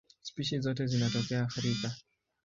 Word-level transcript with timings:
Spishi 0.21 0.59
zote 0.59 0.87
zinatokea 0.87 1.43
Afrika. 1.43 1.91